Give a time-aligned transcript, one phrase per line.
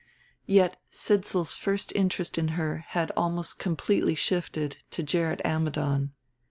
[0.47, 6.13] Yet Sidsall's first interest in her had almost completely shifted to Gerrit Ammidon.